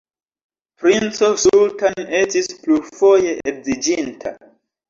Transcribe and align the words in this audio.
Princo 0.83 1.29
Sultan 1.43 2.03
estis 2.21 2.49
plurfoje 2.63 3.37
edziĝinta. 3.53 4.35